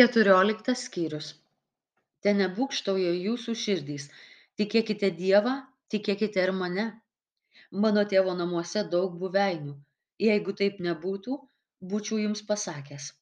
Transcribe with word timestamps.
keturioliktas 0.00 0.84
skyrius. 0.88 1.32
Tenebūgštauja 2.26 3.12
jūsų 3.16 3.54
širdys. 3.62 4.08
Tikėkite 4.60 5.10
dievą 5.20 5.54
tikėkite 5.94 6.42
ir 6.46 6.52
mane. 6.60 6.86
Mano 7.84 8.04
tėvo 8.12 8.34
namuose 8.40 8.82
daug 8.96 9.14
buveinių. 9.20 9.76
Jeigu 10.26 10.56
taip 10.60 10.82
nebūtų 10.88 11.38
būčiau 11.92 12.18
jums 12.22 12.42
pasakęs. 12.50 13.12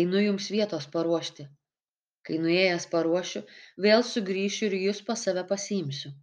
Einu 0.00 0.22
jums 0.22 0.50
vietos 0.50 0.86
paruošti. 0.94 1.48
Kai 2.26 2.38
nuėjęs 2.42 2.86
paruošiu 2.92 3.42
vėl 3.88 4.06
sugrįšiu 4.12 4.70
ir 4.70 4.78
jus 4.88 5.02
pas 5.10 5.26
save 5.26 5.46
pasiimsiu 5.50 6.14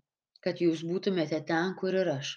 kad 0.44 0.60
jūs 0.60 0.84
būtumėte 0.88 1.40
ten 1.50 1.76
kur 1.80 1.96
ir 1.96 2.10
aš. 2.14 2.34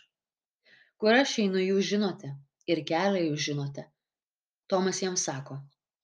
Kur 1.02 1.16
aš 1.20 1.38
einu 1.44 1.62
jūs 1.62 1.88
žinote 1.92 2.30
ir 2.70 2.82
kelią 2.90 3.24
jūs 3.24 3.48
žinote. 3.48 3.88
Tomas 4.70 5.02
jam 5.02 5.18
sako 5.18 5.58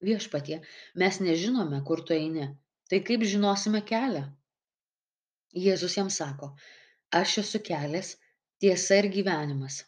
viešpatie 0.05 0.61
mes 1.03 1.19
nežinome 1.25 1.82
kur 1.89 2.05
tu 2.06 2.15
eini. 2.19 2.51
Tai 2.91 3.01
kaip 3.09 3.24
žinosime 3.24 3.80
kelią? 3.88 4.27
Jėzus 5.66 5.97
jam 5.97 6.10
sako 6.10 6.52
aš 7.12 7.38
esu 7.43 7.60
kelias 7.69 8.15
tiesa 8.60 8.98
ir 9.02 9.09
gyvenimas. 9.16 9.83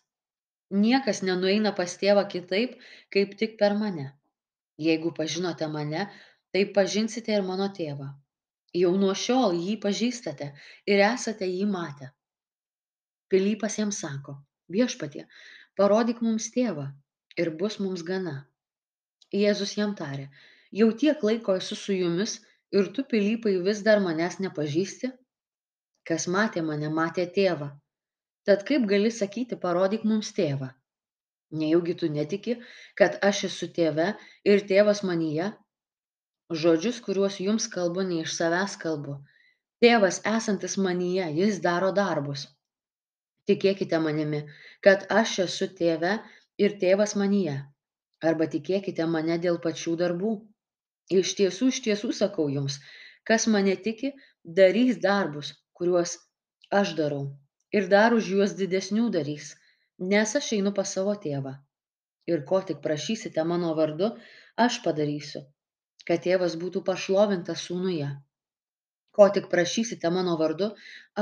Niekas 0.84 1.22
nenueina 1.28 1.72
pas 1.78 1.96
tėvą 2.00 2.24
kitaip 2.34 2.77
kaip 3.14 3.34
tik 3.41 3.56
per 3.60 3.77
mane. 3.80 4.06
Jeigu 4.86 5.12
pažinote 5.19 5.69
mane 5.70 6.06
tai 6.52 6.64
pažinsite 6.77 7.33
ir 7.36 7.46
mano 7.46 7.69
tėvą. 7.78 8.10
Jau 8.74 8.92
nuo 8.98 9.14
šiol 9.24 9.55
jį 9.55 9.77
pažįstate 9.84 10.50
ir 10.91 11.05
esate 11.08 11.46
jį 11.46 11.69
matę. 11.70 12.10
Pilypas 13.30 13.78
jam 13.78 13.92
sako 13.94 14.36
viešpatie 14.74 15.24
parodyk 15.78 16.20
mums 16.27 16.50
tėvą 16.56 16.88
ir 17.41 17.50
bus 17.60 17.78
mums 17.84 18.02
gana 18.10 18.34
jėzus 19.42 19.76
jam 19.78 19.94
tarė 19.98 20.28
jau 20.74 20.90
tiek 21.02 21.22
laiko 21.22 21.54
esu 21.60 21.76
su 21.78 21.94
jumis 21.94 22.38
ir 22.78 22.90
tu 22.94 23.04
pilypai 23.10 23.54
vis 23.66 23.82
dar 23.88 24.00
manęs 24.06 24.41
nepažįsti? 24.44 25.10
Kas 26.08 26.26
matė 26.36 26.62
mane 26.70 26.91
matė 26.98 27.26
tėvą. 27.36 27.68
Tad 28.48 28.64
kaip 28.68 28.88
gali 28.91 29.12
sakyti 29.18 29.58
parodyk 29.64 30.02
mums 30.10 30.32
tėvą? 30.38 30.72
Nejaugi 31.60 31.94
tu 32.00 32.08
netiki 32.14 32.56
kad 33.00 33.20
aš 33.28 33.44
esu 33.50 33.68
tėve 33.76 34.08
ir 34.52 34.64
tėvas 34.72 35.04
manyje? 35.10 35.52
Žodžius 36.62 36.98
kuriuos 37.06 37.38
jums 37.41 37.69
kalbu 37.76 38.02
ne 38.08 38.20
iš 38.24 38.34
savęs 38.34 38.74
kalbu. 38.82 39.14
Tėvas 39.84 40.20
esantis 40.28 40.74
manyje 40.86 41.30
jis 41.38 41.60
daro 41.62 41.92
darbus. 41.94 42.48
Tikėkite 43.48 44.00
manimi 44.02 44.42
kad 44.84 45.06
aš 45.20 45.38
esu 45.46 45.70
tėve 45.78 46.19
ir 46.58 46.76
tėvas 46.82 47.14
manyje 47.20 47.56
arba 48.30 48.47
tikėkite 48.55 49.06
mane 49.14 49.36
dėl 49.44 49.58
pačių 49.64 49.94
darbų. 50.03 50.33
Iš 51.20 51.34
tiesų, 51.39 51.69
iš 51.72 51.80
tiesų 51.86 52.12
sakau 52.17 52.47
jums, 52.53 52.78
kas 53.28 53.47
mane 53.55 53.75
tiki, 53.86 54.12
darys 54.61 55.00
darbus, 55.03 55.53
kuriuos 55.77 56.16
aš 56.81 56.94
darau, 57.00 57.25
ir 57.77 57.89
dar 57.92 58.16
už 58.16 58.31
juos 58.34 58.55
didesnių 58.61 59.11
darys, 59.16 59.53
nes 60.12 60.36
aš 60.41 60.53
einu 60.56 60.72
pas 60.78 60.94
savo 60.97 61.14
tėvą. 61.27 61.55
Ir 62.33 62.44
ko 62.48 62.61
tik 62.69 62.81
prašysite 62.84 63.44
mano 63.44 63.75
vardu, 63.81 64.14
aš 64.66 64.81
padarysiu, 64.84 65.44
kad 66.09 66.25
tėvas 66.25 66.56
būtų 66.62 66.84
pašlovintas 66.86 67.66
sūnuje. 67.69 68.09
Ko 69.14 69.28
tik 69.34 69.50
prašysite 69.53 70.11
mano 70.11 70.38
vardu, 70.41 70.70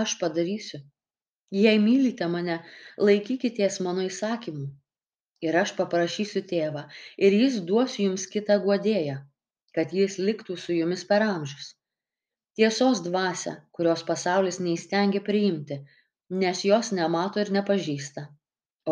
aš 0.03 0.15
padarysiu. 0.23 0.79
Jei 1.53 1.83
mylite 1.83 2.31
mane, 2.33 2.63
laikykitės 3.09 3.83
mano 3.85 4.07
įsakymų 4.07 4.71
ir 5.47 5.59
aš 5.63 5.75
paprašysiu 5.79 6.43
tėvą 6.53 6.87
ir 7.27 7.37
jis 7.43 7.61
duos 7.71 7.99
jums 8.05 8.27
kitą 8.35 8.59
guodėją 8.67 9.21
kad 9.77 9.95
jis 9.97 10.19
liktų 10.29 10.59
su 10.65 10.75
jumis 10.77 11.05
per 11.11 11.25
amžius. 11.25 11.73
Tiesos 12.59 13.01
dvasią 13.07 13.55
kurios 13.79 14.05
pasaulis 14.11 14.61
neįstengia 14.67 15.25
priimti 15.29 15.81
nes 16.43 16.65
jos 16.69 16.93
nemato 16.99 17.41
ir 17.41 17.53
nepažįsta. 17.57 18.29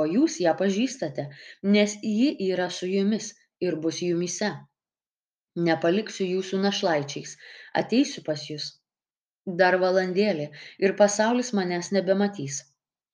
O 0.00 0.06
jūs 0.14 0.38
ją 0.44 0.56
pažįstate 0.56 1.28
nes 1.76 1.98
ji 2.02 2.32
yra 2.48 2.70
su 2.80 2.88
jumis 2.88 3.32
ir 3.60 3.76
bus 3.84 4.00
jumyse 4.06 4.50
nepaliksiu 5.68 6.26
jūsų 6.26 6.60
našlaičiais 6.64 7.36
ateisiu 7.80 8.22
pas 8.26 8.42
jus. 8.50 8.66
Dar 9.60 9.76
valandėlė 9.82 10.50
ir 10.78 10.96
pasaulis 11.00 11.52
manęs 11.58 11.90
nebematys 11.96 12.60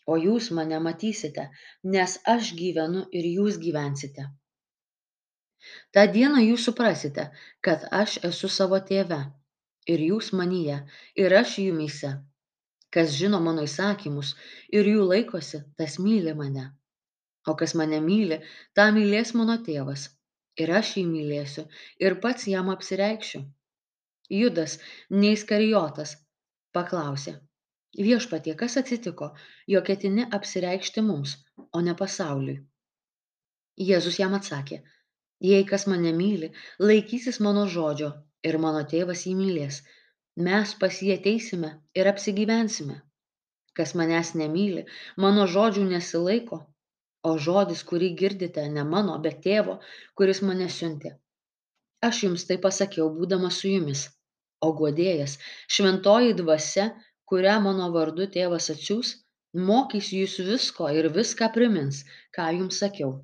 o 0.06 0.16
jūs 0.22 0.50
mane 0.58 0.78
matysite 0.86 1.46
nes 1.94 2.18
aš 2.34 2.52
gyvenu 2.60 3.04
ir 3.20 3.28
jūs 3.36 3.58
gyvensite. 3.62 4.26
Tą 5.94 6.04
dieną 6.14 6.42
jūs 6.44 6.66
suprasite 6.68 7.26
kad 7.68 7.86
aš 8.00 8.18
esu 8.28 8.50
savo 8.56 8.78
tėve 8.90 9.20
ir 9.94 10.02
jūs 10.08 10.32
manyje 10.40 10.78
ir 11.24 11.36
aš 11.40 11.58
jumyse. 11.64 12.12
Kas 12.94 13.14
žino 13.20 13.40
mano 13.44 13.64
įsakymus 13.66 14.34
ir 14.78 14.88
jų 14.92 15.06
laikosi 15.12 15.62
tas 15.80 15.98
myli 16.02 16.34
mane. 16.42 16.68
O 17.50 17.54
kas 17.58 17.74
mane 17.80 17.98
myli 18.04 18.38
tą 18.78 18.86
mylės 18.98 19.34
mano 19.38 19.58
tėvas 19.68 20.06
ir 20.62 20.72
aš 20.80 20.94
jį 20.98 21.04
mylėsiu 21.10 21.66
ir 22.06 22.18
pats 22.22 22.46
jam 22.52 22.70
apsireikšiu. 22.74 23.42
Judas 24.38 24.78
neiskarijotas 25.22 26.16
paklausė 26.74 27.36
viešpatie 28.04 28.56
kas 28.60 28.76
atsitiko? 28.82 29.32
Jog 29.66 29.86
ketini 29.88 30.26
apsireikšti 30.38 31.04
mums 31.06 31.38
o 31.72 31.80
ne 31.80 31.94
pasauliui. 31.96 32.60
Jėzus 33.76 34.20
jam 34.20 34.36
atsakė 34.36 34.82
jei 35.40 35.64
kas 35.64 35.86
mane 35.86 36.12
myli 36.12 36.48
laikysis 36.78 37.40
mano 37.46 37.66
žodžio 37.72 38.12
ir 38.48 38.58
mano 38.58 38.82
tėvas 38.92 39.26
jį 39.26 39.34
mylės. 39.40 39.82
Mes 40.46 40.72
pas 40.80 41.02
jį 41.02 41.12
ateisime 41.16 41.70
ir 41.94 42.08
apsigyvensime. 42.08 43.02
Kas 43.76 43.94
manęs 43.94 44.32
nemyli 44.34 44.86
mano 45.24 45.46
žodžių 45.46 45.84
nesilaiko 45.90 46.60
o 47.28 47.36
žodis 47.46 47.82
kurį 47.90 48.10
girdite 48.20 48.66
ne 48.72 48.84
mano 48.84 49.18
bet 49.18 49.42
tėvo 49.44 49.78
kuris 50.16 50.42
mane 50.42 50.68
siuntė. 50.68 51.16
Aš 52.08 52.22
jums 52.24 52.46
tai 52.48 52.56
pasakiau 52.58 53.10
būdamas 53.12 53.60
su 53.60 53.68
jumis. 53.68 54.08
O 54.64 54.72
guodėjas 54.72 55.36
šventoji 55.68 56.32
dvasia 56.36 56.86
kurią 57.30 57.56
mano 57.68 57.86
vardu 57.94 58.26
tėvas 58.36 58.68
atsiųs 58.74 59.14
mokys 59.70 60.10
jus 60.12 60.36
visko 60.50 60.90
ir 60.98 61.08
viską 61.16 61.48
primins 61.54 62.02
ką 62.36 62.50
jums 62.58 62.78
sakiau. 62.82 63.16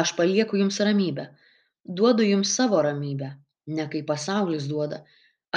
Aš 0.00 0.12
palieku 0.18 0.58
jums 0.60 0.80
ramybę 0.88 1.28
duodu 2.00 2.26
jums 2.26 2.54
savo 2.58 2.82
ramybę 2.88 3.30
ne 3.66 3.86
kaip 3.94 4.06
pasaulis 4.10 4.68
duoda 4.72 4.98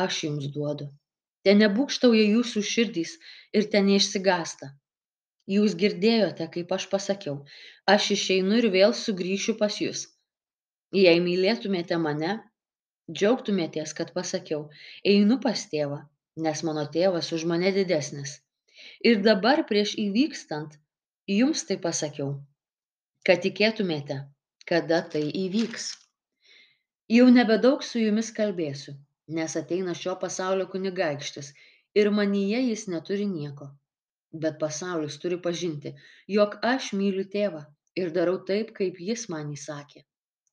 aš 0.04 0.24
jums 0.28 0.48
duodu. 0.56 0.88
Te 1.46 1.54
nebūkštauja 1.58 2.26
jūsų 2.36 2.64
širdys 2.72 3.12
ir 3.54 3.70
te 3.74 3.82
neišsigąsta. 3.90 4.72
Jūs 5.56 5.76
girdėjote 5.82 6.48
kaip 6.56 6.72
aš 6.78 6.88
pasakiau 6.94 7.38
aš 7.94 8.12
išeinu 8.18 8.60
ir 8.62 8.72
vėl 8.74 8.96
sugrįšiu 9.04 9.58
pas 9.62 9.78
jus. 9.82 10.08
Jei 10.96 11.22
mylėtumėte 11.22 11.98
mane 12.02 12.34
džiaugtumėtės 13.12 13.94
kad 13.94 14.14
pasakiau 14.18 14.70
einu 15.14 15.38
pas 15.44 15.68
tėvą 15.74 16.02
nes 16.36 16.64
mano 16.68 16.86
tėvas 16.98 17.32
už 17.38 17.46
mane 17.52 17.72
didesnis. 17.76 18.40
Ir 19.04 19.22
dabar 19.24 19.64
prieš 19.70 19.96
įvykstant 20.02 20.76
jums 21.32 21.64
tai 21.70 21.80
pasakiau 21.88 22.36
kad 23.26 23.42
tikėtumėte 23.42 24.20
kada 24.70 25.02
tai 25.14 25.24
įvyks. 25.46 25.88
Jau 27.10 27.26
nebedaug 27.34 27.82
su 27.86 28.02
jumis 28.02 28.30
kalbėsiu 28.36 28.94
nes 29.28 29.56
ateina 29.58 29.94
šio 29.98 30.14
pasaulio 30.22 30.68
kunigaikštis 30.74 31.48
ir 32.02 32.10
manyje 32.18 32.62
jis 32.62 32.88
neturi 32.94 33.26
nieko. 33.30 33.70
Bet 34.44 34.60
pasaulis 34.62 35.18
turi 35.24 35.38
pažinti 35.48 35.94
jog 36.36 36.58
aš 36.74 36.92
myliu 37.00 37.26
tėvą 37.36 37.64
ir 38.02 38.12
darau 38.18 38.38
taip 38.50 38.74
kaip 38.80 39.00
jis 39.10 39.28
man 39.34 39.54
įsakė. 39.56 40.04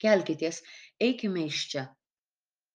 Kelkitės 0.02 0.62
eikime 1.08 1.44
iš 1.50 1.66
čia 1.72 1.84